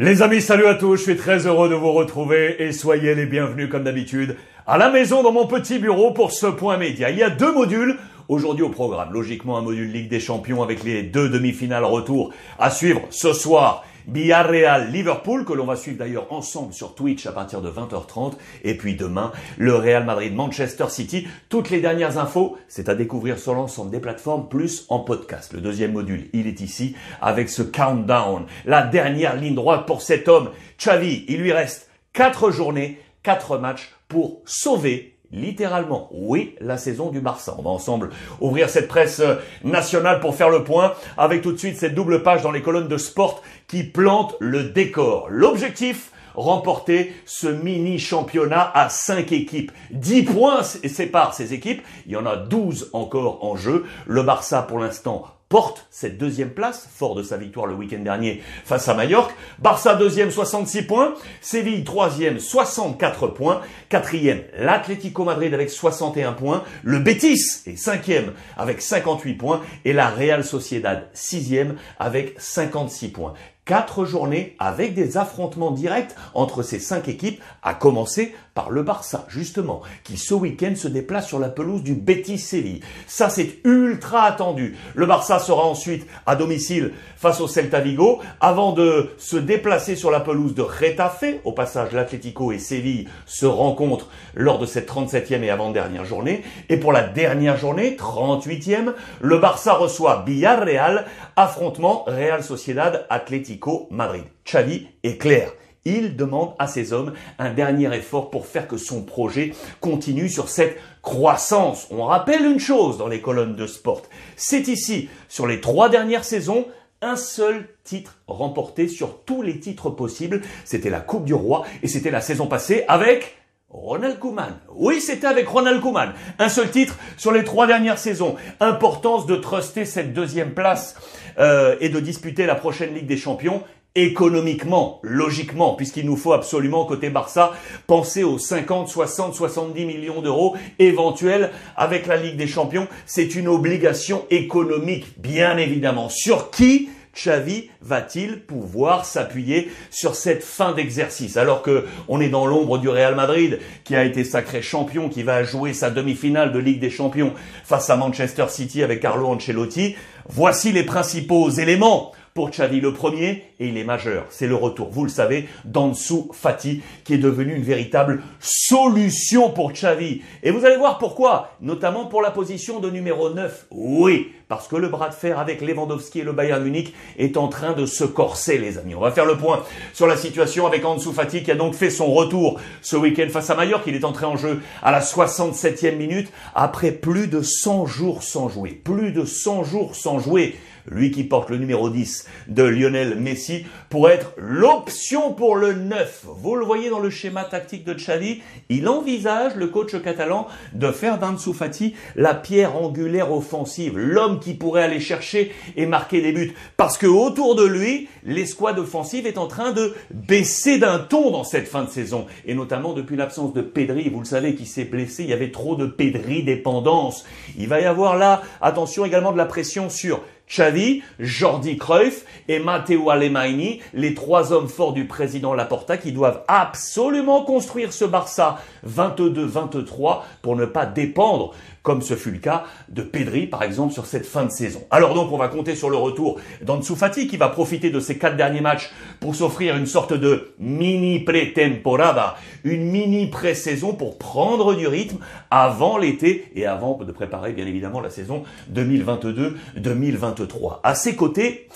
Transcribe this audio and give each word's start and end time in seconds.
Les 0.00 0.22
amis, 0.22 0.40
salut 0.40 0.66
à 0.66 0.76
tous, 0.76 0.94
je 0.94 1.02
suis 1.02 1.16
très 1.16 1.48
heureux 1.48 1.68
de 1.68 1.74
vous 1.74 1.90
retrouver 1.90 2.62
et 2.62 2.70
soyez 2.70 3.16
les 3.16 3.26
bienvenus 3.26 3.68
comme 3.68 3.82
d'habitude 3.82 4.36
à 4.64 4.78
la 4.78 4.90
maison 4.90 5.24
dans 5.24 5.32
mon 5.32 5.48
petit 5.48 5.80
bureau 5.80 6.12
pour 6.12 6.30
ce 6.30 6.46
point 6.46 6.76
média. 6.76 7.10
Il 7.10 7.18
y 7.18 7.24
a 7.24 7.30
deux 7.30 7.52
modules 7.52 7.96
aujourd'hui 8.28 8.62
au 8.62 8.68
programme. 8.68 9.12
Logiquement 9.12 9.58
un 9.58 9.62
module 9.62 9.90
Ligue 9.90 10.08
des 10.08 10.20
Champions 10.20 10.62
avec 10.62 10.84
les 10.84 11.02
deux 11.02 11.28
demi-finales 11.28 11.84
retour 11.84 12.32
à 12.60 12.70
suivre 12.70 13.00
ce 13.10 13.32
soir 13.32 13.84
Villarreal 14.08 14.90
Liverpool 14.90 15.44
que 15.44 15.52
l'on 15.52 15.66
va 15.66 15.76
suivre 15.76 15.98
d'ailleurs 15.98 16.32
ensemble 16.32 16.72
sur 16.72 16.94
Twitch 16.94 17.26
à 17.26 17.32
partir 17.32 17.60
de 17.60 17.70
20h30 17.70 18.32
et 18.64 18.76
puis 18.76 18.96
demain 18.96 19.32
le 19.58 19.74
Real 19.74 20.04
Madrid 20.04 20.34
Manchester 20.34 20.86
City. 20.88 21.28
Toutes 21.48 21.70
les 21.70 21.80
dernières 21.80 22.18
infos, 22.18 22.56
c'est 22.68 22.88
à 22.88 22.94
découvrir 22.94 23.38
sur 23.38 23.54
l'ensemble 23.54 23.90
des 23.90 24.00
plateformes 24.00 24.48
plus 24.48 24.86
en 24.88 25.00
podcast. 25.00 25.52
Le 25.52 25.60
deuxième 25.60 25.92
module, 25.92 26.30
il 26.32 26.46
est 26.46 26.60
ici 26.60 26.96
avec 27.20 27.50
ce 27.50 27.62
countdown, 27.62 28.46
la 28.64 28.82
dernière 28.82 29.36
ligne 29.36 29.54
droite 29.54 29.86
pour 29.86 30.00
cet 30.00 30.28
homme. 30.28 30.50
Xavi, 30.78 31.26
il 31.28 31.42
lui 31.42 31.52
reste 31.52 31.90
quatre 32.12 32.50
journées, 32.50 32.98
quatre 33.22 33.58
matchs 33.58 33.92
pour 34.08 34.40
sauver 34.46 35.17
littéralement, 35.32 36.08
oui, 36.12 36.54
la 36.60 36.78
saison 36.78 37.10
du 37.10 37.20
Barça. 37.20 37.54
On 37.58 37.62
va 37.62 37.70
ensemble 37.70 38.10
ouvrir 38.40 38.70
cette 38.70 38.88
presse 38.88 39.20
euh, 39.20 39.36
nationale 39.64 40.20
pour 40.20 40.34
faire 40.34 40.50
le 40.50 40.64
point 40.64 40.94
avec 41.16 41.42
tout 41.42 41.52
de 41.52 41.58
suite 41.58 41.76
cette 41.76 41.94
double 41.94 42.22
page 42.22 42.42
dans 42.42 42.50
les 42.50 42.62
colonnes 42.62 42.88
de 42.88 42.96
sport 42.96 43.42
qui 43.66 43.84
plante 43.84 44.36
le 44.40 44.64
décor. 44.64 45.28
L'objectif, 45.30 46.12
remporter 46.34 47.14
ce 47.26 47.48
mini 47.48 47.98
championnat 47.98 48.70
à 48.74 48.88
5 48.88 49.32
équipes. 49.32 49.72
10 49.90 50.22
points 50.22 50.62
séparent 50.62 51.34
ces 51.34 51.52
équipes. 51.52 51.82
Il 52.06 52.12
y 52.12 52.16
en 52.16 52.26
a 52.26 52.36
12 52.36 52.90
encore 52.92 53.44
en 53.44 53.56
jeu. 53.56 53.84
Le 54.06 54.22
Barça, 54.22 54.62
pour 54.62 54.78
l'instant, 54.78 55.26
porte 55.48 55.86
cette 55.90 56.18
deuxième 56.18 56.50
place, 56.50 56.88
fort 56.94 57.14
de 57.14 57.22
sa 57.22 57.36
victoire 57.36 57.66
le 57.66 57.74
week-end 57.74 58.00
dernier 58.00 58.42
face 58.64 58.88
à 58.88 58.94
Mallorca. 58.94 59.34
Barça 59.58 59.94
deuxième, 59.94 60.30
66 60.30 60.82
points. 60.82 61.14
Séville 61.40 61.84
troisième, 61.84 62.38
64 62.38 63.28
points. 63.28 63.60
Quatrième, 63.88 64.42
l'Atlético 64.58 65.24
Madrid 65.24 65.54
avec 65.54 65.70
61 65.70 66.32
points. 66.32 66.64
Le 66.82 66.98
Betis 66.98 67.62
est 67.66 67.76
cinquième 67.76 68.32
avec 68.56 68.82
58 68.82 69.34
points. 69.34 69.62
Et 69.84 69.92
la 69.92 70.10
Real 70.10 70.44
Sociedad 70.44 71.08
sixième 71.14 71.76
avec 71.98 72.34
56 72.38 73.08
points 73.08 73.34
quatre 73.68 74.06
journées 74.06 74.56
avec 74.58 74.94
des 74.94 75.18
affrontements 75.18 75.72
directs 75.72 76.14
entre 76.32 76.62
ces 76.62 76.78
cinq 76.78 77.06
équipes, 77.06 77.42
à 77.62 77.74
commencer 77.74 78.34
par 78.58 78.70
le 78.70 78.82
Barça, 78.82 79.24
justement, 79.28 79.82
qui 80.02 80.16
ce 80.16 80.34
week-end 80.34 80.72
se 80.74 80.88
déplace 80.88 81.28
sur 81.28 81.38
la 81.38 81.48
pelouse 81.48 81.84
du 81.84 81.94
Betis 81.94 82.38
Séville. 82.38 82.80
Ça, 83.06 83.30
c'est 83.30 83.58
ultra 83.62 84.24
attendu. 84.24 84.76
Le 84.96 85.06
Barça 85.06 85.38
sera 85.38 85.62
ensuite 85.64 86.08
à 86.26 86.34
domicile 86.34 86.92
face 87.16 87.40
au 87.40 87.46
Celta 87.46 87.78
Vigo, 87.78 88.20
avant 88.40 88.72
de 88.72 89.10
se 89.16 89.36
déplacer 89.36 89.94
sur 89.94 90.10
la 90.10 90.18
pelouse 90.18 90.56
de 90.56 90.62
Retafe. 90.62 91.22
Au 91.44 91.52
passage, 91.52 91.92
l'Atlético 91.92 92.50
et 92.50 92.58
Séville 92.58 93.06
se 93.26 93.46
rencontrent 93.46 94.08
lors 94.34 94.58
de 94.58 94.66
cette 94.66 94.90
37e 94.90 95.44
et 95.44 95.50
avant-dernière 95.50 96.04
journée. 96.04 96.42
Et 96.68 96.78
pour 96.78 96.92
la 96.92 97.04
dernière 97.04 97.58
journée, 97.58 97.96
38e, 97.96 98.92
le 99.20 99.38
Barça 99.38 99.74
reçoit 99.74 100.24
Villarreal, 100.26 101.04
affrontement 101.36 102.02
Real 102.08 102.42
Sociedad 102.42 103.06
Atlético 103.08 103.86
Madrid. 103.92 104.24
Xavi 104.44 104.88
est 105.04 105.16
clair. 105.16 105.52
Il 105.90 106.16
demande 106.16 106.52
à 106.58 106.66
ses 106.66 106.92
hommes 106.92 107.14
un 107.38 107.50
dernier 107.50 107.90
effort 107.96 108.28
pour 108.28 108.46
faire 108.46 108.68
que 108.68 108.76
son 108.76 109.04
projet 109.04 109.54
continue 109.80 110.28
sur 110.28 110.50
cette 110.50 110.76
croissance. 111.00 111.86
On 111.90 112.04
rappelle 112.04 112.44
une 112.44 112.60
chose 112.60 112.98
dans 112.98 113.08
les 113.08 113.22
colonnes 113.22 113.56
de 113.56 113.66
sport. 113.66 114.02
C'est 114.36 114.68
ici, 114.68 115.08
sur 115.30 115.46
les 115.46 115.62
trois 115.62 115.88
dernières 115.88 116.24
saisons, 116.24 116.66
un 117.00 117.16
seul 117.16 117.68
titre 117.84 118.18
remporté 118.26 118.86
sur 118.86 119.22
tous 119.24 119.40
les 119.40 119.60
titres 119.60 119.88
possibles. 119.88 120.42
C'était 120.66 120.90
la 120.90 121.00
Coupe 121.00 121.24
du 121.24 121.32
Roi 121.32 121.64
et 121.82 121.88
c'était 121.88 122.10
la 122.10 122.20
saison 122.20 122.48
passée 122.48 122.84
avec 122.86 123.38
Ronald 123.70 124.18
Koeman. 124.18 124.58
Oui, 124.74 125.00
c'était 125.00 125.26
avec 125.26 125.48
Ronald 125.48 125.80
Koeman. 125.80 126.12
Un 126.38 126.48
seul 126.50 126.70
titre 126.70 126.98
sur 127.16 127.32
les 127.32 127.44
trois 127.44 127.66
dernières 127.66 127.98
saisons. 127.98 128.36
Importance 128.60 129.24
de 129.24 129.36
truster 129.36 129.86
cette 129.86 130.12
deuxième 130.12 130.52
place 130.52 130.96
euh, 131.38 131.76
et 131.80 131.88
de 131.88 132.00
disputer 132.00 132.44
la 132.44 132.56
prochaine 132.56 132.94
Ligue 132.94 133.06
des 133.06 133.16
Champions 133.16 133.62
économiquement, 133.94 135.00
logiquement, 135.02 135.74
puisqu'il 135.74 136.06
nous 136.06 136.16
faut 136.16 136.32
absolument, 136.32 136.84
côté 136.84 137.10
Barça, 137.10 137.52
penser 137.86 138.22
aux 138.22 138.38
50, 138.38 138.88
60, 138.88 139.34
70 139.34 139.84
millions 139.84 140.22
d'euros 140.22 140.56
éventuels 140.78 141.50
avec 141.76 142.06
la 142.06 142.16
Ligue 142.16 142.36
des 142.36 142.46
Champions. 142.46 142.86
C'est 143.06 143.34
une 143.34 143.48
obligation 143.48 144.24
économique, 144.30 145.20
bien 145.20 145.56
évidemment. 145.58 146.08
Sur 146.08 146.50
qui 146.50 146.90
Xavi 147.14 147.70
va-t-il 147.82 148.40
pouvoir 148.40 149.04
s'appuyer 149.04 149.70
sur 149.90 150.14
cette 150.14 150.44
fin 150.44 150.72
d'exercice? 150.72 151.36
Alors 151.36 151.62
que 151.62 151.86
on 152.06 152.20
est 152.20 152.28
dans 152.28 152.46
l'ombre 152.46 152.78
du 152.78 152.88
Real 152.88 153.16
Madrid 153.16 153.58
qui 153.82 153.96
a 153.96 154.04
été 154.04 154.22
sacré 154.22 154.62
champion 154.62 155.08
qui 155.08 155.24
va 155.24 155.42
jouer 155.42 155.72
sa 155.72 155.90
demi-finale 155.90 156.52
de 156.52 156.58
Ligue 156.60 156.80
des 156.80 156.90
Champions 156.90 157.32
face 157.64 157.90
à 157.90 157.96
Manchester 157.96 158.46
City 158.48 158.84
avec 158.84 159.00
Carlo 159.00 159.26
Ancelotti 159.26 159.96
voici 160.28 160.70
les 160.70 160.84
principaux 160.84 161.50
éléments 161.50 162.12
pour 162.38 162.50
Xavi 162.50 162.80
le 162.80 162.92
premier, 162.92 163.42
et 163.58 163.66
il 163.66 163.76
est 163.76 163.82
majeur. 163.82 164.26
C'est 164.30 164.46
le 164.46 164.54
retour, 164.54 164.90
vous 164.92 165.02
le 165.02 165.10
savez, 165.10 165.48
d'Ansu 165.64 166.22
Fati, 166.32 166.82
qui 167.02 167.14
est 167.14 167.18
devenu 167.18 167.52
une 167.56 167.64
véritable 167.64 168.22
solution 168.38 169.50
pour 169.50 169.72
Xavi. 169.72 170.22
Et 170.44 170.52
vous 170.52 170.64
allez 170.64 170.76
voir 170.76 170.98
pourquoi, 170.98 171.56
notamment 171.60 172.06
pour 172.06 172.22
la 172.22 172.30
position 172.30 172.78
de 172.78 172.90
numéro 172.90 173.30
9. 173.30 173.66
Oui, 173.72 174.28
parce 174.46 174.68
que 174.68 174.76
le 174.76 174.86
bras 174.86 175.08
de 175.08 175.14
fer 175.14 175.40
avec 175.40 175.60
Lewandowski 175.60 176.20
et 176.20 176.22
le 176.22 176.30
Bayern 176.30 176.62
Munich 176.62 176.94
est 177.18 177.36
en 177.36 177.48
train 177.48 177.72
de 177.72 177.86
se 177.86 178.04
corser, 178.04 178.56
les 178.58 178.78
amis. 178.78 178.94
On 178.94 179.00
va 179.00 179.10
faire 179.10 179.26
le 179.26 179.36
point 179.36 179.64
sur 179.92 180.06
la 180.06 180.16
situation 180.16 180.64
avec 180.64 180.84
Ansu 180.84 181.12
Fati, 181.12 181.42
qui 181.42 181.50
a 181.50 181.56
donc 181.56 181.74
fait 181.74 181.90
son 181.90 182.06
retour 182.14 182.60
ce 182.82 182.94
week-end 182.94 183.26
face 183.32 183.50
à 183.50 183.56
Mallorca. 183.56 183.90
Il 183.90 183.96
est 183.96 184.04
entré 184.04 184.26
en 184.26 184.36
jeu 184.36 184.60
à 184.80 184.92
la 184.92 185.00
67e 185.00 185.96
minute, 185.96 186.30
après 186.54 186.92
plus 186.92 187.26
de 187.26 187.42
100 187.42 187.86
jours 187.86 188.22
sans 188.22 188.48
jouer. 188.48 188.70
Plus 188.70 189.10
de 189.10 189.24
100 189.24 189.64
jours 189.64 189.96
sans 189.96 190.20
jouer 190.20 190.54
lui 190.90 191.10
qui 191.10 191.24
porte 191.24 191.50
le 191.50 191.58
numéro 191.58 191.90
10 191.90 192.26
de 192.48 192.62
Lionel 192.62 193.16
Messi, 193.18 193.64
pour 193.90 194.10
être 194.10 194.32
l'option 194.36 195.32
pour 195.32 195.56
le 195.56 195.74
9. 195.74 196.26
Vous 196.40 196.56
le 196.56 196.64
voyez 196.64 196.90
dans 196.90 196.98
le 196.98 197.10
schéma 197.10 197.44
tactique 197.44 197.84
de 197.84 197.94
Xavi, 197.94 198.40
il 198.68 198.88
envisage, 198.88 199.54
le 199.56 199.68
coach 199.68 200.00
catalan, 200.02 200.46
de 200.72 200.90
faire 200.90 201.18
d'Ansu 201.18 201.54
Fati 201.54 201.94
la 202.16 202.34
pierre 202.34 202.76
angulaire 202.76 203.32
offensive, 203.32 203.96
l'homme 203.98 204.40
qui 204.40 204.54
pourrait 204.54 204.82
aller 204.82 205.00
chercher 205.00 205.52
et 205.76 205.86
marquer 205.86 206.20
des 206.20 206.32
buts. 206.32 206.54
Parce 206.76 206.98
que 206.98 207.06
autour 207.06 207.54
de 207.54 207.64
lui, 207.64 208.08
l'escouade 208.24 208.78
offensive 208.78 209.26
est 209.26 209.38
en 209.38 209.46
train 209.46 209.72
de 209.72 209.94
baisser 210.12 210.78
d'un 210.78 210.98
ton 210.98 211.30
dans 211.30 211.44
cette 211.44 211.68
fin 211.68 211.84
de 211.84 211.90
saison. 211.90 212.26
Et 212.46 212.54
notamment 212.54 212.92
depuis 212.92 213.16
l'absence 213.16 213.52
de 213.52 213.62
Pedri, 213.62 214.08
vous 214.08 214.20
le 214.20 214.24
savez, 214.24 214.54
qui 214.54 214.66
s'est 214.66 214.84
blessé, 214.84 215.24
il 215.24 215.30
y 215.30 215.32
avait 215.32 215.50
trop 215.50 215.76
de 215.76 215.86
Pedri 215.86 216.42
dépendance. 216.42 217.24
Il 217.56 217.68
va 217.68 217.80
y 217.80 217.84
avoir 217.84 218.16
là, 218.16 218.42
attention 218.60 219.04
également 219.04 219.32
de 219.32 219.38
la 219.38 219.46
pression 219.46 219.90
sur 219.90 220.20
Xavi, 220.48 221.02
Jordi 221.18 221.76
Cruyff 221.76 222.24
et 222.48 222.58
Matteo 222.58 223.10
Alemany, 223.10 223.80
les 223.92 224.14
trois 224.14 224.52
hommes 224.52 224.68
forts 224.68 224.92
du 224.92 225.06
président 225.06 225.54
Laporta 225.54 225.96
qui 225.96 226.12
doivent 226.12 226.42
absolument 226.48 227.44
construire 227.44 227.92
ce 227.92 228.04
Barça 228.04 228.58
22-23 228.86 230.22
pour 230.42 230.56
ne 230.56 230.64
pas 230.64 230.86
dépendre 230.86 231.54
comme 231.82 232.02
ce 232.02 232.14
fut 232.14 232.30
le 232.30 232.38
cas 232.38 232.64
de 232.88 233.02
Pedri, 233.02 233.46
par 233.46 233.62
exemple, 233.62 233.92
sur 233.92 234.06
cette 234.06 234.26
fin 234.26 234.44
de 234.44 234.50
saison. 234.50 234.80
Alors 234.90 235.14
donc, 235.14 235.32
on 235.32 235.38
va 235.38 235.48
compter 235.48 235.74
sur 235.74 235.90
le 235.90 235.96
retour 235.96 236.40
d'Ansu 236.62 236.96
Fati, 236.96 237.28
qui 237.28 237.36
va 237.36 237.48
profiter 237.48 237.90
de 237.90 238.00
ces 238.00 238.18
quatre 238.18 238.36
derniers 238.36 238.60
matchs 238.60 238.90
pour 239.20 239.34
s'offrir 239.34 239.76
une 239.76 239.86
sorte 239.86 240.12
de 240.12 240.54
mini 240.58 241.20
pré-temporada, 241.20 242.36
une 242.64 242.84
mini 242.84 243.28
pré-saison 243.28 243.94
pour 243.94 244.18
prendre 244.18 244.74
du 244.74 244.86
rythme 244.86 245.18
avant 245.50 245.98
l'été 245.98 246.50
et 246.54 246.66
avant 246.66 246.98
de 246.98 247.12
préparer, 247.12 247.52
bien 247.52 247.66
évidemment, 247.66 248.00
la 248.00 248.10
saison 248.10 248.42
2022-2023. 248.72 250.80
À 250.82 250.94
ses 250.94 251.16
côtés, 251.16 251.68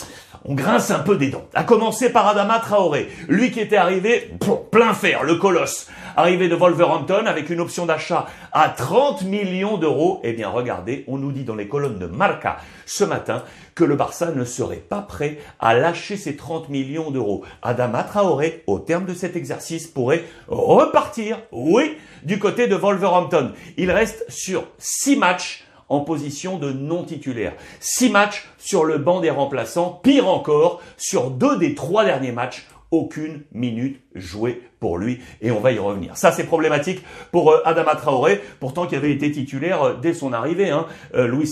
on 0.44 0.54
grince 0.54 0.90
un 0.90 0.98
peu 0.98 1.16
des 1.16 1.28
dents. 1.28 1.46
À 1.54 1.64
commencer 1.64 2.10
par 2.10 2.26
Adama 2.26 2.58
Traoré, 2.58 3.08
lui 3.28 3.50
qui 3.50 3.60
était 3.60 3.76
arrivé 3.76 4.30
plein 4.70 4.94
fer, 4.94 5.22
le 5.22 5.36
colosse, 5.36 5.88
arrivé 6.16 6.48
de 6.48 6.54
Wolverhampton 6.54 7.26
avec 7.26 7.50
une 7.50 7.60
option 7.60 7.86
d'achat 7.86 8.26
à 8.52 8.68
30 8.68 9.22
millions 9.22 9.76
d'euros. 9.76 10.20
Eh 10.24 10.32
bien, 10.32 10.48
regardez, 10.48 11.04
on 11.06 11.18
nous 11.18 11.32
dit 11.32 11.44
dans 11.44 11.54
les 11.54 11.68
colonnes 11.68 11.98
de 11.98 12.06
Marca 12.06 12.58
ce 12.86 13.04
matin 13.04 13.42
que 13.74 13.84
le 13.84 13.96
Barça 13.96 14.32
ne 14.32 14.44
serait 14.44 14.76
pas 14.76 15.00
prêt 15.00 15.38
à 15.60 15.74
lâcher 15.74 16.16
ces 16.16 16.36
30 16.36 16.68
millions 16.68 17.10
d'euros. 17.10 17.44
Adama 17.62 18.02
Traoré, 18.02 18.64
au 18.66 18.78
terme 18.78 19.06
de 19.06 19.14
cet 19.14 19.36
exercice, 19.36 19.86
pourrait 19.86 20.24
repartir, 20.48 21.38
oui, 21.52 21.96
du 22.22 22.38
côté 22.38 22.66
de 22.66 22.74
Wolverhampton. 22.74 23.52
Il 23.76 23.90
reste 23.90 24.24
sur 24.28 24.64
6 24.78 25.16
matchs 25.16 25.64
en 25.92 26.00
position 26.00 26.58
de 26.58 26.72
non 26.72 27.04
titulaire. 27.04 27.52
Six 27.80 28.08
matchs 28.08 28.48
sur 28.58 28.84
le 28.84 28.98
banc 28.98 29.20
des 29.20 29.30
remplaçants, 29.30 30.00
pire 30.02 30.26
encore, 30.26 30.80
sur 30.96 31.30
deux 31.30 31.58
des 31.58 31.74
trois 31.74 32.04
derniers 32.04 32.32
matchs 32.32 32.66
aucune 32.92 33.40
minute 33.52 34.00
jouée 34.14 34.60
pour 34.78 34.98
lui 34.98 35.20
et 35.40 35.50
on 35.50 35.60
va 35.60 35.72
y 35.72 35.78
revenir. 35.78 36.16
Ça 36.16 36.30
c'est 36.30 36.44
problématique 36.44 37.02
pour 37.30 37.50
euh, 37.50 37.62
Adama 37.64 37.96
Traoré, 37.96 38.40
pourtant 38.60 38.86
qui 38.86 38.94
avait 38.94 39.10
été 39.10 39.32
titulaire 39.32 39.82
euh, 39.82 39.94
dès 40.00 40.12
son 40.12 40.32
arrivée. 40.32 40.70
Hein. 40.70 40.86
Euh, 41.14 41.26
Louis, 41.26 41.50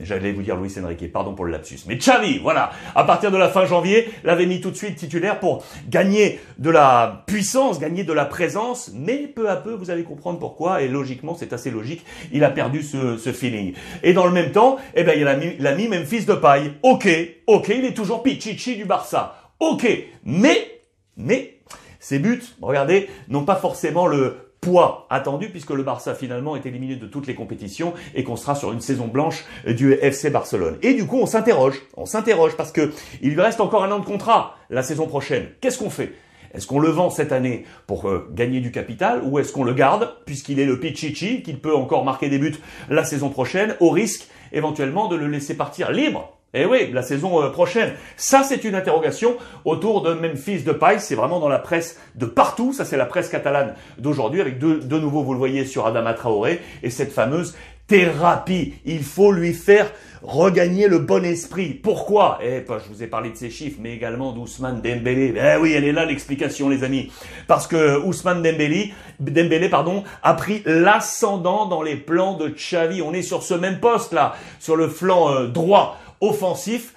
j'allais 0.00 0.32
vous 0.32 0.42
dire 0.42 0.56
Luis 0.56 0.74
Enrique, 0.82 1.12
pardon 1.12 1.34
pour 1.34 1.44
le 1.44 1.52
lapsus, 1.52 1.78
mais 1.86 1.96
Xavi, 1.96 2.38
voilà, 2.38 2.72
à 2.94 3.04
partir 3.04 3.30
de 3.30 3.36
la 3.36 3.48
fin 3.48 3.64
janvier, 3.64 4.08
l'avait 4.24 4.46
mis 4.46 4.60
tout 4.60 4.70
de 4.70 4.76
suite 4.76 4.96
titulaire 4.96 5.38
pour 5.38 5.64
gagner 5.88 6.40
de 6.58 6.70
la 6.70 7.22
puissance, 7.26 7.78
gagner 7.78 8.02
de 8.02 8.12
la 8.12 8.24
présence, 8.24 8.90
mais 8.94 9.18
peu 9.28 9.48
à 9.48 9.56
peu 9.56 9.74
vous 9.74 9.90
allez 9.90 10.02
comprendre 10.02 10.40
pourquoi 10.40 10.82
et 10.82 10.88
logiquement 10.88 11.36
c'est 11.38 11.52
assez 11.52 11.70
logique, 11.70 12.04
il 12.32 12.42
a 12.42 12.50
perdu 12.50 12.82
ce, 12.82 13.16
ce 13.18 13.32
feeling. 13.32 13.74
Et 14.02 14.14
dans 14.14 14.26
le 14.26 14.32
même 14.32 14.50
temps, 14.50 14.78
eh 14.96 15.04
ben 15.04 15.16
il 15.16 15.66
a 15.66 15.74
mis 15.74 15.88
Memphis 15.88 16.24
de 16.24 16.34
paille. 16.34 16.72
Ok, 16.82 17.08
ok, 17.46 17.68
il 17.68 17.84
est 17.84 17.94
toujours 17.94 18.22
Pichichi 18.22 18.76
du 18.76 18.84
Barça. 18.84 19.41
Ok, 19.62 19.86
mais, 20.24 20.80
mais, 21.16 21.60
ces 22.00 22.18
buts, 22.18 22.42
regardez, 22.60 23.08
n'ont 23.28 23.44
pas 23.44 23.54
forcément 23.54 24.08
le 24.08 24.38
poids 24.60 25.06
attendu 25.08 25.50
puisque 25.50 25.70
le 25.70 25.84
Barça 25.84 26.16
finalement 26.16 26.56
est 26.56 26.66
éliminé 26.66 26.96
de 26.96 27.06
toutes 27.06 27.28
les 27.28 27.36
compétitions 27.36 27.94
et 28.16 28.24
qu'on 28.24 28.34
sera 28.34 28.56
sur 28.56 28.72
une 28.72 28.80
saison 28.80 29.06
blanche 29.06 29.44
du 29.64 29.92
FC 29.92 30.30
Barcelone. 30.30 30.78
Et 30.82 30.94
du 30.94 31.06
coup, 31.06 31.18
on 31.18 31.26
s'interroge, 31.26 31.80
on 31.96 32.06
s'interroge 32.06 32.56
parce 32.56 32.72
que 32.72 32.90
il 33.20 33.34
lui 33.34 33.40
reste 33.40 33.60
encore 33.60 33.84
un 33.84 33.92
an 33.92 34.00
de 34.00 34.04
contrat 34.04 34.56
la 34.68 34.82
saison 34.82 35.06
prochaine. 35.06 35.46
Qu'est-ce 35.60 35.78
qu'on 35.78 35.90
fait? 35.90 36.12
Est-ce 36.54 36.66
qu'on 36.66 36.80
le 36.80 36.90
vend 36.90 37.08
cette 37.08 37.30
année 37.30 37.64
pour 37.86 38.08
euh, 38.08 38.28
gagner 38.34 38.58
du 38.58 38.72
capital 38.72 39.22
ou 39.22 39.38
est-ce 39.38 39.52
qu'on 39.52 39.62
le 39.62 39.74
garde 39.74 40.12
puisqu'il 40.26 40.58
est 40.58 40.66
le 40.66 40.80
Pichichi, 40.80 41.44
qu'il 41.44 41.60
peut 41.60 41.76
encore 41.76 42.04
marquer 42.04 42.28
des 42.28 42.40
buts 42.40 42.58
la 42.90 43.04
saison 43.04 43.28
prochaine 43.28 43.76
au 43.78 43.90
risque 43.90 44.26
éventuellement 44.50 45.06
de 45.06 45.14
le 45.14 45.28
laisser 45.28 45.56
partir 45.56 45.92
libre? 45.92 46.41
Eh 46.54 46.66
oui, 46.66 46.90
la 46.92 47.02
saison 47.02 47.42
euh, 47.42 47.48
prochaine. 47.48 47.94
Ça, 48.16 48.42
c'est 48.42 48.64
une 48.64 48.74
interrogation 48.74 49.36
autour 49.64 50.02
de 50.02 50.12
Memphis 50.12 50.62
de 50.62 50.72
Paille. 50.72 51.00
C'est 51.00 51.14
vraiment 51.14 51.40
dans 51.40 51.48
la 51.48 51.58
presse 51.58 51.98
de 52.14 52.26
partout. 52.26 52.74
Ça, 52.74 52.84
c'est 52.84 52.98
la 52.98 53.06
presse 53.06 53.30
catalane 53.30 53.74
d'aujourd'hui 53.96 54.42
avec 54.42 54.58
de, 54.58 54.74
de 54.74 54.98
nouveau, 54.98 55.22
vous 55.22 55.32
le 55.32 55.38
voyez, 55.38 55.64
sur 55.64 55.86
Adama 55.86 56.12
Traoré 56.12 56.60
et 56.82 56.90
cette 56.90 57.10
fameuse 57.10 57.54
thérapie. 57.86 58.74
Il 58.84 59.02
faut 59.02 59.32
lui 59.32 59.54
faire 59.54 59.90
regagner 60.22 60.88
le 60.88 60.98
bon 60.98 61.24
esprit. 61.24 61.74
Pourquoi? 61.74 62.38
Eh, 62.42 62.60
ben, 62.60 62.78
je 62.78 62.92
vous 62.92 63.02
ai 63.02 63.06
parlé 63.06 63.30
de 63.30 63.36
ces 63.36 63.48
chiffres, 63.48 63.78
mais 63.80 63.94
également 63.94 64.32
d'Ousmane 64.32 64.82
Dembélé. 64.82 65.34
Eh 65.36 65.56
oui, 65.58 65.72
elle 65.72 65.84
est 65.84 65.92
là 65.92 66.04
l'explication, 66.04 66.68
les 66.68 66.84
amis. 66.84 67.10
Parce 67.48 67.66
que 67.66 67.98
Ousmane 68.04 68.42
Dembélé, 68.42 68.92
Dembélé, 69.20 69.68
pardon, 69.68 70.04
a 70.22 70.34
pris 70.34 70.62
l'ascendant 70.66 71.66
dans 71.66 71.82
les 71.82 71.96
plans 71.96 72.36
de 72.36 72.48
Xavi. 72.48 73.00
On 73.02 73.14
est 73.14 73.22
sur 73.22 73.42
ce 73.42 73.54
même 73.54 73.80
poste 73.80 74.12
là, 74.12 74.34
sur 74.60 74.76
le 74.76 74.88
flanc 74.88 75.34
euh, 75.34 75.46
droit 75.46 75.98
offensif. 76.22 76.94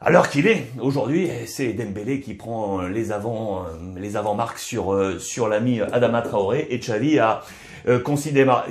Alors 0.00 0.28
qu'il 0.28 0.46
est 0.46 0.66
aujourd'hui, 0.80 1.28
c'est 1.46 1.72
Dembélé 1.72 2.20
qui 2.20 2.34
prend 2.34 2.82
les 2.82 3.10
avant 3.10 3.64
les 3.96 4.16
avant-marques 4.16 4.60
sur 4.60 4.92
euh, 4.92 5.18
sur 5.18 5.48
l'ami 5.48 5.80
Adama 5.80 6.22
Traoré 6.22 6.68
et 6.70 6.78
Xavi 6.78 7.18
a 7.18 7.42
euh, 7.88 7.98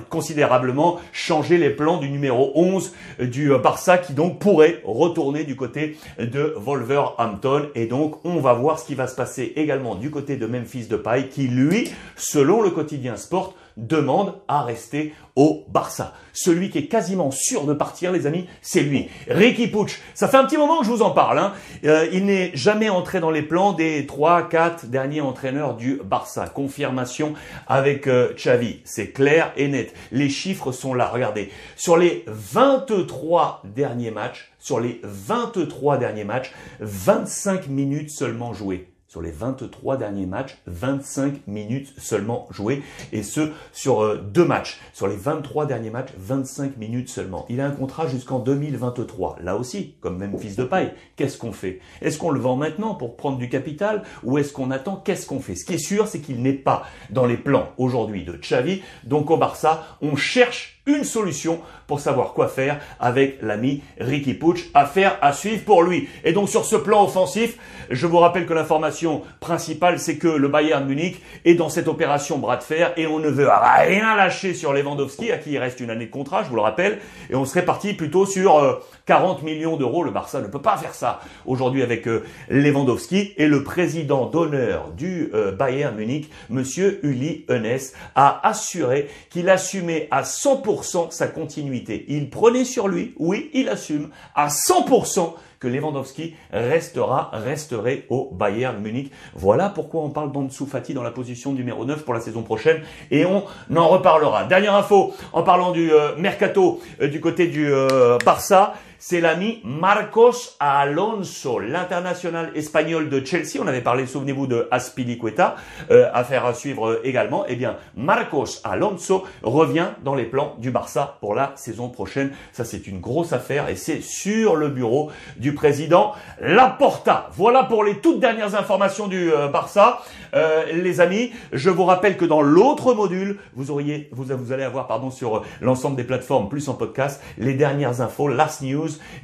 considérablement 0.09 1.01
changé 1.11 1.57
les 1.57 1.69
plans 1.69 1.97
du 1.97 2.09
numéro 2.09 2.53
11 2.55 2.93
du 3.19 3.51
Barça 3.61 3.97
qui 3.97 4.13
donc 4.13 4.39
pourrait 4.39 4.81
retourner 4.85 5.43
du 5.43 5.57
côté 5.57 5.97
de 6.17 6.53
Wolverhampton 6.55 7.67
et 7.75 7.87
donc 7.87 8.23
on 8.23 8.39
va 8.39 8.53
voir 8.53 8.79
ce 8.79 8.85
qui 8.85 8.95
va 8.95 9.07
se 9.07 9.15
passer 9.15 9.51
également 9.57 9.95
du 9.95 10.11
côté 10.11 10.37
de 10.37 10.45
Memphis 10.45 10.85
Depay 10.85 11.27
qui 11.27 11.49
lui, 11.49 11.91
selon 12.15 12.61
le 12.61 12.69
quotidien 12.69 13.17
Sport, 13.17 13.53
demande 13.77 14.33
à 14.47 14.63
rester 14.63 15.13
au 15.35 15.65
Barça. 15.69 16.13
Celui 16.33 16.69
qui 16.69 16.79
est 16.79 16.87
quasiment 16.87 17.31
sûr 17.31 17.65
de 17.65 17.73
partir, 17.73 18.11
les 18.11 18.25
amis, 18.25 18.47
c'est 18.61 18.81
lui. 18.81 19.07
Ricky 19.27 19.67
Pucci. 19.67 19.97
Ça 20.13 20.27
fait 20.27 20.37
un 20.37 20.45
petit 20.45 20.57
moment 20.57 20.79
que 20.79 20.85
je 20.85 20.91
vous 20.91 21.03
en 21.03 21.11
parle. 21.11 21.39
Hein. 21.39 21.53
Euh, 21.85 22.07
il 22.11 22.25
n'est 22.25 22.51
jamais 22.55 22.89
entré 22.89 23.19
dans 23.19 23.29
les 23.29 23.43
plans 23.43 23.73
des 23.73 24.05
3, 24.05 24.49
4 24.49 24.87
derniers 24.87 25.21
entraîneurs 25.21 25.75
du 25.75 26.01
Barça. 26.03 26.47
Confirmation 26.47 27.33
avec 27.67 28.07
euh, 28.07 28.33
Xavi. 28.33 28.81
C'est 28.83 29.11
clair 29.11 29.53
et 29.55 29.67
net. 29.67 29.93
Les 30.11 30.29
chiffres 30.29 30.71
sont 30.71 30.93
là. 30.93 31.07
Regardez. 31.07 31.51
Sur 31.75 31.97
les 31.97 32.25
23 32.27 33.61
derniers 33.63 34.11
matchs, 34.11 34.51
sur 34.59 34.79
les 34.79 34.99
23 35.03 35.97
derniers 35.97 36.23
matchs, 36.23 36.51
25 36.79 37.67
minutes 37.67 38.09
seulement 38.09 38.53
jouées 38.53 38.89
sur 39.07 39.21
les 39.21 39.31
23 39.31 39.97
derniers 39.97 40.25
matchs, 40.25 40.57
25 40.67 41.47
minutes 41.47 41.93
seulement 41.97 42.47
jouées, 42.51 42.83
et 43.13 43.23
ce 43.23 43.51
sur 43.71 44.03
euh, 44.03 44.17
deux 44.17 44.45
matchs. 44.45 44.79
Sur 44.93 45.07
les 45.07 45.15
23 45.15 45.65
derniers 45.65 45.89
matchs, 45.89 46.09
25 46.17 46.77
minutes 46.77 47.09
seulement. 47.09 47.45
Il 47.49 47.61
a 47.61 47.67
un 47.67 47.71
contrat 47.71 48.07
jusqu'en 48.07 48.39
2023. 48.39 49.37
Là 49.41 49.55
aussi, 49.55 49.95
comme 50.01 50.17
même 50.17 50.37
fils 50.37 50.57
de 50.57 50.65
paille, 50.65 50.93
qu'est-ce 51.15 51.37
qu'on 51.37 51.53
fait? 51.53 51.79
Est-ce 52.01 52.17
qu'on 52.17 52.31
le 52.31 52.39
vend 52.39 52.57
maintenant 52.57 52.95
pour 52.95 53.15
prendre 53.15 53.37
du 53.37 53.47
capital 53.47 54.03
ou 54.23 54.37
est-ce 54.37 54.51
qu'on 54.51 54.71
attend? 54.71 54.97
Qu'est-ce 54.97 55.25
qu'on 55.25 55.39
fait? 55.39 55.55
Ce 55.55 55.63
qui 55.63 55.75
est 55.75 55.77
sûr, 55.77 56.07
c'est 56.07 56.19
qu'il 56.19 56.41
n'est 56.41 56.53
pas 56.53 56.83
dans 57.09 57.25
les 57.25 57.37
plans 57.37 57.69
aujourd'hui 57.77 58.25
de 58.25 58.33
Xavi. 58.33 58.81
Donc 59.05 59.31
au 59.31 59.37
Barça, 59.37 59.83
on 60.01 60.15
cherche 60.15 60.81
une 60.85 61.03
solution 61.03 61.59
pour 61.85 61.99
savoir 61.99 62.33
quoi 62.33 62.47
faire 62.47 62.79
avec 62.99 63.39
l'ami 63.41 63.83
Ricky 63.99 64.33
Pucci. 64.33 64.69
Affaire 64.73 65.17
à 65.21 65.33
suivre 65.33 65.63
pour 65.65 65.83
lui. 65.83 66.07
Et 66.23 66.33
donc 66.33 66.49
sur 66.49 66.65
ce 66.65 66.75
plan 66.75 67.03
offensif, 67.03 67.57
je 67.89 68.07
vous 68.07 68.17
rappelle 68.17 68.45
que 68.45 68.53
l'information 68.53 68.96
principale, 69.39 69.99
c'est 69.99 70.17
que 70.17 70.27
le 70.27 70.47
Bayern 70.47 70.85
Munich 70.85 71.21
est 71.45 71.55
dans 71.55 71.69
cette 71.69 71.87
opération 71.87 72.37
bras 72.37 72.57
de 72.57 72.63
fer 72.63 72.93
et 72.97 73.07
on 73.07 73.19
ne 73.19 73.29
veut 73.29 73.49
rien 73.49 74.15
lâcher 74.15 74.53
sur 74.53 74.73
Lewandowski, 74.73 75.31
à 75.31 75.37
qui 75.37 75.51
il 75.51 75.57
reste 75.57 75.79
une 75.79 75.89
année 75.89 76.05
de 76.05 76.11
contrat, 76.11 76.43
je 76.43 76.49
vous 76.49 76.55
le 76.55 76.61
rappelle, 76.61 76.99
et 77.29 77.35
on 77.35 77.45
serait 77.45 77.65
parti 77.65 77.93
plutôt 77.93 78.25
sur 78.25 78.81
40 79.05 79.39
euh, 79.39 79.45
millions 79.45 79.77
d'euros. 79.77 80.03
Le 80.03 80.11
Barça 80.11 80.41
ne 80.41 80.47
peut 80.47 80.61
pas 80.61 80.77
faire 80.77 80.93
ça 80.93 81.19
aujourd'hui 81.45 81.81
avec 81.81 82.07
euh, 82.07 82.23
Lewandowski. 82.49 83.33
Et 83.37 83.47
le 83.47 83.63
président 83.63 84.25
d'honneur 84.25 84.91
du 84.91 85.29
euh, 85.33 85.51
Bayern 85.51 85.95
Munich, 85.95 86.29
monsieur 86.49 86.99
Uli 87.03 87.45
Hoeneß, 87.49 87.93
a 88.15 88.47
assuré 88.47 89.09
qu'il 89.29 89.49
assumait 89.49 90.07
à 90.11 90.23
100% 90.23 91.11
sa 91.11 91.27
continuité. 91.27 92.05
Il 92.07 92.29
prenait 92.29 92.65
sur 92.65 92.87
lui, 92.87 93.13
oui, 93.17 93.49
il 93.53 93.69
assume 93.69 94.09
à 94.35 94.47
100% 94.47 95.33
que 95.59 95.67
Lewandowski 95.67 96.35
restera, 96.51 97.31
resterait 97.33 98.05
au 98.09 98.29
Bayern 98.31 98.79
Munich. 98.79 99.11
Voilà 99.35 99.69
pourquoi 99.69 100.01
on 100.01 100.09
parle 100.09 100.31
d'Ansu 100.31 100.65
Fati 100.65 100.93
dans 100.93 101.03
la 101.03 101.11
position 101.11 101.53
numéro 101.53 101.85
9 101.85 102.03
pour 102.03 102.13
la 102.13 102.19
saison 102.19 102.43
prochaine 102.43 102.81
et 103.11 103.25
on 103.25 103.43
en 103.75 103.87
reparlera. 103.87 104.45
Dernière 104.45 104.75
info 104.75 105.13
en 105.33 105.43
parlant 105.43 105.71
du 105.71 105.91
euh, 105.91 106.15
mercato 106.17 106.81
euh, 107.01 107.07
du 107.07 107.21
côté 107.21 107.47
du 107.47 107.71
euh, 107.71 108.17
Barça 108.25 108.73
c'est 108.99 109.21
l'ami 109.21 109.59
Marcos 109.63 110.55
Alonso, 110.59 111.59
l'international 111.59 112.51
espagnol 112.55 113.09
de 113.09 113.23
Chelsea. 113.23 113.59
On 113.61 113.67
avait 113.67 113.81
parlé, 113.81 114.05
souvenez-vous, 114.05 114.47
de 114.47 114.67
Aspilicueta, 114.71 115.55
euh, 115.91 116.09
affaire 116.13 116.45
à 116.45 116.53
suivre 116.53 116.99
également. 117.03 117.45
Eh 117.47 117.55
bien, 117.55 117.77
Marcos 117.95 118.61
Alonso 118.63 119.25
revient 119.43 119.87
dans 120.03 120.15
les 120.15 120.25
plans 120.25 120.55
du 120.59 120.71
Barça 120.71 121.17
pour 121.21 121.35
la 121.35 121.53
saison 121.55 121.89
prochaine. 121.89 122.31
Ça, 122.51 122.65
c'est 122.65 122.87
une 122.87 122.99
grosse 122.99 123.33
affaire 123.33 123.69
et 123.69 123.75
c'est 123.75 124.01
sur 124.01 124.55
le 124.55 124.69
bureau 124.69 125.11
du 125.37 125.53
président 125.53 126.13
Laporta. 126.39 127.29
Voilà 127.33 127.63
pour 127.63 127.83
les 127.83 127.99
toutes 127.99 128.19
dernières 128.19 128.55
informations 128.55 129.07
du 129.07 129.31
euh, 129.31 129.47
Barça. 129.47 130.01
Euh, 130.33 130.65
les 130.73 131.01
amis, 131.01 131.31
je 131.53 131.69
vous 131.69 131.85
rappelle 131.85 132.17
que 132.17 132.25
dans 132.25 132.41
l'autre 132.41 132.93
module, 132.93 133.39
vous 133.53 133.71
auriez, 133.71 134.09
vous, 134.11 134.51
allez 134.51 134.63
avoir, 134.63 134.87
pardon, 134.87 135.11
sur 135.11 135.43
l'ensemble 135.61 135.95
des 135.95 136.03
plateformes 136.03 136.49
plus 136.49 136.67
en 136.69 136.73
podcast, 136.73 137.21
les 137.37 137.53
dernières 137.53 138.01
infos, 138.01 138.27
last 138.27 138.61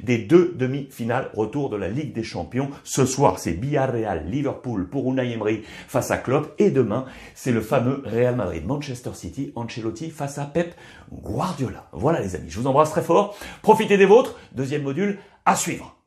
des 0.02 0.18
deux 0.18 0.54
demi-finales 0.56 1.30
retour 1.34 1.70
de 1.70 1.76
la 1.76 1.88
Ligue 1.88 2.12
des 2.12 2.22
Champions. 2.22 2.70
Ce 2.82 3.06
soir, 3.06 3.38
c'est 3.38 3.52
Villarreal, 3.52 4.26
Liverpool 4.28 4.88
pour 4.88 5.10
Unai 5.10 5.32
Emery 5.32 5.62
face 5.88 6.10
à 6.10 6.18
Klopp. 6.18 6.54
Et 6.58 6.70
demain, 6.70 7.04
c'est 7.34 7.52
le 7.52 7.60
fameux 7.60 8.02
Real 8.04 8.36
Madrid, 8.36 8.66
Manchester 8.66 9.10
City, 9.14 9.52
Ancelotti 9.56 10.10
face 10.10 10.38
à 10.38 10.44
Pep 10.44 10.74
Guardiola. 11.12 11.88
Voilà 11.92 12.20
les 12.20 12.36
amis, 12.36 12.50
je 12.50 12.60
vous 12.60 12.66
embrasse 12.66 12.90
très 12.90 13.02
fort. 13.02 13.36
Profitez 13.62 13.96
des 13.96 14.06
vôtres. 14.06 14.38
Deuxième 14.52 14.82
module 14.82 15.18
à 15.44 15.56
suivre. 15.56 16.03